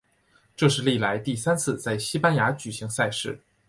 [0.55, 3.39] 这是历来第三次在西班牙举行赛事。